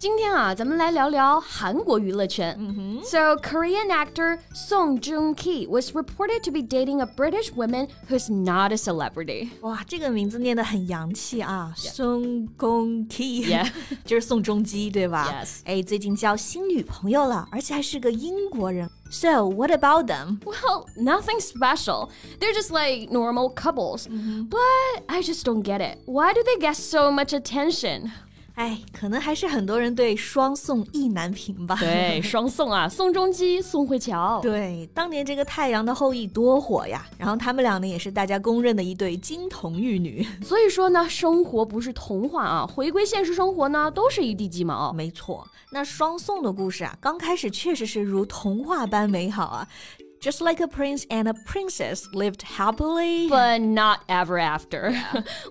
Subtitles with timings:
[0.00, 2.54] 今天啊，咱们来聊聊韩国娱乐圈。
[3.02, 8.72] So Korean actor Song Joong Ki was reported to be dating a British woman who's not
[8.72, 9.48] a celebrity.
[9.62, 13.70] 哇，这个名字念得很洋气啊，宋仲基 Yeah
[14.04, 18.90] 就是宋仲基，对吧 Yes 哎，最近交新女朋友了，而且还是个英国人。
[19.10, 20.40] So what about them?
[20.44, 22.10] Well, nothing special.
[22.38, 24.08] They're just like normal couples.
[24.08, 25.98] But I just don't get it.
[26.06, 28.10] Why do they get so much attention?
[28.61, 31.75] 哎，可能还是很多人对双宋意难平吧。
[31.79, 34.39] 对，双宋啊，宋仲基、宋慧乔。
[34.43, 37.03] 对，当年这个《太阳的后裔》多火呀！
[37.17, 40.23] 然后他们俩呢，也是大家公认的一对金童玉女。
[40.45, 44.93] 所以说呢，生活不是童话啊，回归现实生活呢，都是一地鸡毛。
[44.93, 49.67] 没错，那双宋的故事啊，刚开始确实是如童话般美好啊。
[50.20, 53.28] Just like a prince and a princess lived happily.
[53.28, 54.92] But not ever after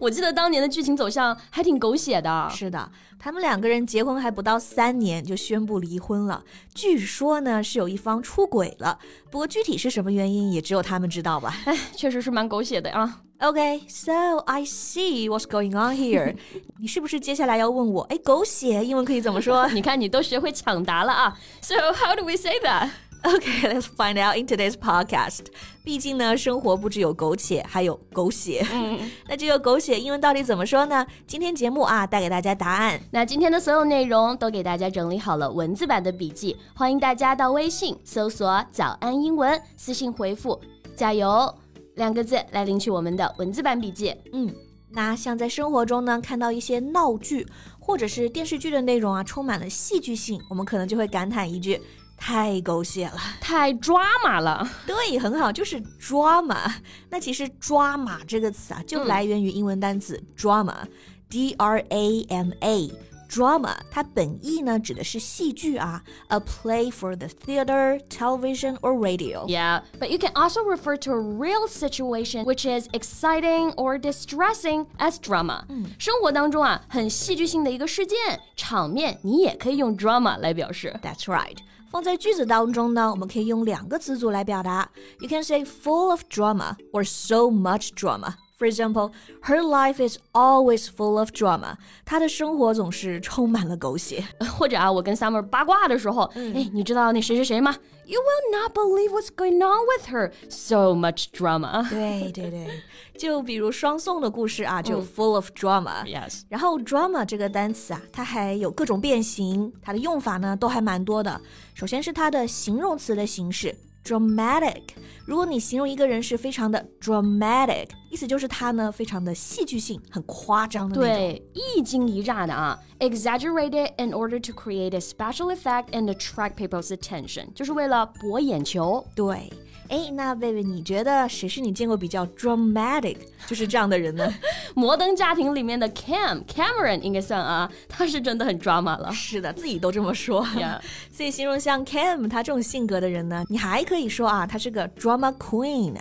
[0.01, 2.49] 。我记得当年的剧情走向还挺狗血的。
[2.49, 6.43] 是的， 他们两个人结婚还不到三年就宣布离婚了。
[6.73, 8.99] 据说呢是有一方出轨了，
[9.31, 11.55] 不过具体是什么原因也只有他们知道吧。
[11.65, 13.21] 哎，确实是蛮狗血的啊。
[13.39, 16.35] Okay, so I see what's going on here.
[16.79, 21.37] 你是不是接下来要问我，哎，狗血英文可以怎么说你看，你都学会抢答了啊。
[21.61, 22.89] So how do we say that?
[23.22, 25.44] Okay, let's find out in today's podcast.
[25.84, 28.66] 毕竟呢，生活不只有苟且，还有狗血。
[29.28, 31.06] 那这个狗血英文到底怎么说呢？
[31.26, 32.98] 今天节目啊，带给大家答案。
[33.10, 40.58] 那今天的所有内容都给大家整理好了文字版的笔记，欢迎大家到微信搜索“早安英文”，私信回复
[40.96, 41.54] “加油”
[41.96, 44.14] 两个字来领取我们的文字版笔记。
[44.32, 44.50] 嗯，
[44.92, 47.46] 那像在生活中呢，看到一些闹剧
[47.78, 51.80] 或者是电视剧的内容啊，充满了戏剧性，我们可能就会感叹一句：
[52.19, 53.17] 太狗血了。
[53.39, 56.71] 太抓马了，对，很好，就是 drama。
[57.09, 69.45] 那其实 drama 这个词啊，就来源于英文单词 drama，d r a m a。Drama，它本意呢指的是戏剧啊，a play for the theater, television or radio。
[69.47, 74.85] Yeah, but you can also refer to a real situation which is exciting or distressing
[74.99, 75.65] as drama.
[75.97, 78.17] 生活当中啊，很戏剧性的一个事件、
[78.55, 80.97] 场面，你也可以用 drama 来表示。
[81.01, 81.57] That's right。
[81.89, 84.89] 放在句子当中呢，我们可以用两个词组来表达。
[85.19, 88.33] You can say full of drama or so much drama.
[88.59, 89.11] For example,
[89.43, 91.75] her life is always full of drama.
[92.05, 94.23] 她的生活总是充满了狗血。
[94.57, 97.75] 或者啊，我跟 Summer 八卦的时候，哎、你知道那谁谁谁吗？
[98.05, 100.31] You will not believe what's going on with her.
[100.49, 101.89] So much drama.
[101.89, 102.81] 对对对，
[103.17, 106.05] 就比如双宋的故事啊，就 full of drama。
[106.05, 106.43] Yes.
[106.47, 111.41] 然后 drama 这个单词啊，它还有各种变形，它的用法呢都还蛮多的。
[111.73, 113.75] 首先是它的形容词的形式
[114.05, 114.83] dramatic。
[115.29, 121.15] 如果你形容一个人是非常的 dramatic，意思就是他呢非常的戏剧性，很夸张的那种。
[121.15, 129.05] 对，一惊一乍的啊，exaggerated in order to create a special effect and attract people's attention，就是为了博眼球。
[129.15, 129.51] 对，
[129.90, 133.16] 哎，那贝贝，你觉得谁是你见过比较 dramatic，
[133.48, 134.32] 就是这样的人呢？
[134.74, 139.12] 摩登家庭里面的 Cam Cameron 应该算啊，他是真的很 drama 了。
[139.12, 140.46] 是的，自己都这么说。
[141.10, 145.96] 所以形容像 Cam 他这种性格的人呢，你还可以说啊，他是个 drama queen。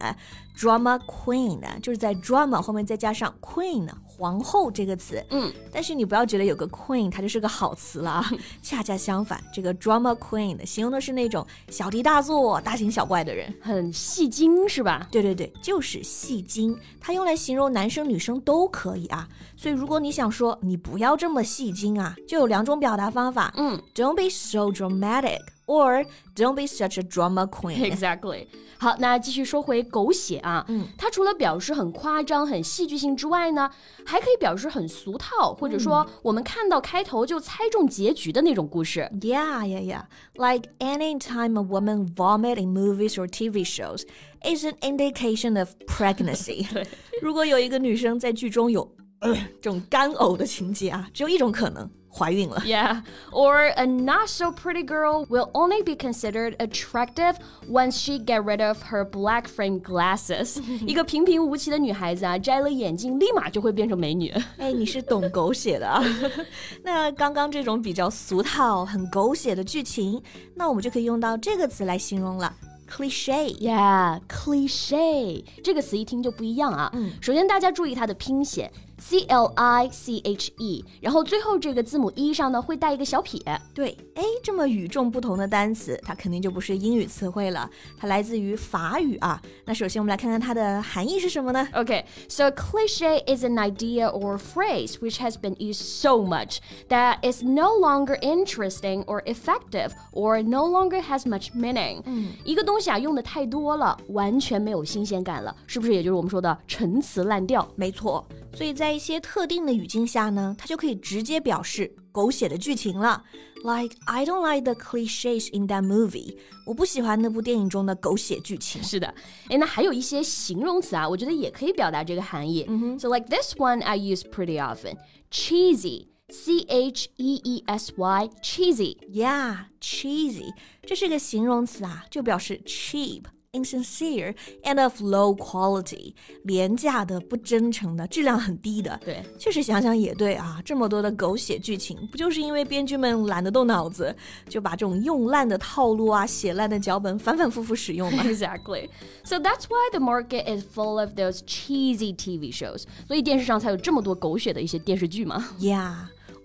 [0.56, 3.88] drama queen 就是在 drama 后面再加上 queen
[4.20, 5.24] 皇后这个词。
[5.30, 8.32] 嗯，但是你不要觉得有个 queen 它就是个好词了啊，
[8.62, 13.54] 恰恰相反，这个 drama queen 形容的是那种小题大做、大惊小怪的人。
[13.62, 15.08] 很戏精是吧？
[15.10, 19.26] 对对对，就是戏精，它用来形容男生女生都可以啊。
[19.56, 23.54] 所以如果你想说你不要这么戏精啊，就有两种表达方法。
[23.56, 25.40] 嗯，Don't be so dramatic。
[25.69, 26.05] or
[26.35, 27.91] don't be such a drama queen.
[27.91, 28.47] Exactly。
[28.77, 33.71] 好，那继续说回狗血啊，嗯，它除了表示很夸张、很戏剧性之外呢，
[34.05, 39.09] 还可以表示很俗套，或者说我们看到开头就猜中结局的那种故事。
[39.21, 40.03] Yeah, yeah, yeah.
[40.35, 44.03] Like any time a woman vomit in movies or TV shows
[44.43, 46.67] is an indication of pregnancy.
[47.23, 52.63] 如果有一个女生在剧中有、呃、这种干呕的情节啊，只有一种可能， 怀孕了。
[52.65, 53.03] Yeah.
[53.33, 57.35] Or a not so pretty girl will only be considered attractive
[57.69, 60.63] once she get rid of her black frame glasses.
[60.87, 64.33] 一个平平无奇的女孩子啊，摘了眼镜，立马就会变成美女。
[64.59, 66.01] 哎，你是懂狗血的啊。
[66.85, 70.23] 那刚刚这种比较俗套、很狗血的剧情，
[70.55, 72.55] 那我们就可以用到这个词来形容了，
[72.89, 73.59] cliche。
[73.59, 76.91] Yeah, cliche 这个词一听就不一样啊。
[76.95, 83.40] 嗯首先大家注意它的拼写 ，C L I C H E，然后最后这个字母 E 上呢会带一个小撇。
[83.74, 89.42] 对，哎，这么与众不同的单词，它肯定就不是英语词汇了，它来自于法语啊。
[89.66, 96.58] 那首先我们来看看它的含义是什么呢？Okay, so cliche is an idea or phrase which has been used so much
[96.90, 102.02] that it's no longer interesting or effective or no longer has much meaning.
[102.44, 105.94] 一个东西啊用的太多了，完全没有新鲜感了，是不是？
[105.94, 107.68] 也就是我们说的陈词滥调。
[107.76, 113.25] 没错，所以在一些特定的语境下呢，它就可以直接表示狗血的剧情了。
[113.65, 116.37] Like I don't like the cliches in that movie。
[116.67, 118.83] 我不喜欢那部电影中的狗血剧情。
[118.83, 119.15] 是的，
[119.49, 122.65] 哎，那还有一些形容词啊，我觉得也可以表达这个含义。
[122.99, 124.99] So like this one I use pretty often,
[125.31, 128.99] cheesy, C H E E S Y, cheesy.
[129.09, 130.53] Yeah, cheesy，
[130.87, 133.23] 这是个形容词啊，就表示 cheap。
[133.53, 134.35] Insincere
[134.65, 138.99] and of low quality，廉价的、不真诚的、质量很低的。
[139.05, 144.13] 对，确实想想也对啊，这么多的狗血剧情，不就是因为编剧们懒得动脑子，
[144.49, 148.25] 就把这种用烂的套路啊、写烂的脚本反反复复使用吗？
[148.25, 148.89] Exactly.
[149.23, 152.83] So that's why the market is full of those cheesy TV shows.
[153.07, 155.51] 所以电视上才有这么多狗血的一些电视剧嘛。
[155.61, 155.95] Yeah.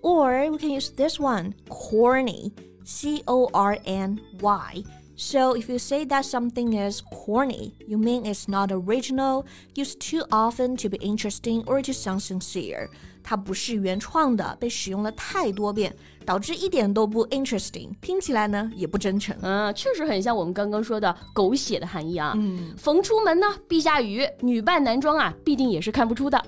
[0.00, 2.52] Or we can use this one, corny.
[2.84, 4.84] C O R N Y.
[5.16, 9.44] So if you say that something is corny, you mean it's not original,
[9.74, 12.88] used too often to be interesting or to sound sincere.
[13.22, 15.94] 它不是原创的，被使用了太多遍，
[16.24, 19.36] 导致一点都不 interesting，听起来呢也不真诚。
[19.42, 22.32] 嗯，确实很像我们刚刚说的狗血的含义啊。
[22.36, 26.42] 嗯，逢出门呢必下雨，女扮男装啊必定也是看不出的。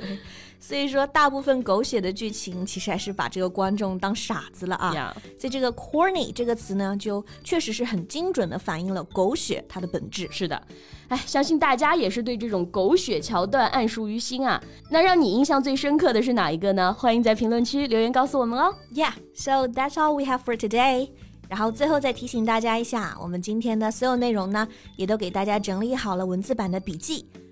[0.62, 5.12] 所以说，大部分狗血的剧情其实还是把这个观众当傻子了啊。
[5.36, 10.28] 所以这个 corny 这个词呢，就确实是很精准的反映了狗血它的本质。
[10.30, 10.62] 是的，
[11.08, 14.62] 哎，相信大家也是对这种狗血桥段暗熟于心啊。
[14.88, 16.94] 那让你印象最深刻的是哪一个呢？
[16.94, 18.72] 欢迎在评论区留言告诉我们哦。
[18.94, 21.10] Yeah, so that's all we have for today.
[21.48, 24.66] 然后最后再提醒大家一下，我们今天的所有内容呢，
[24.96, 27.26] 也都给大家整理好了文字版的笔记，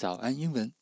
[0.00, 0.72] 早安英文。